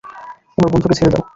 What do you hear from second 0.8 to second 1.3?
ছেড়ে দাও।